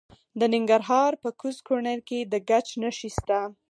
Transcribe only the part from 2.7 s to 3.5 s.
نښې شته.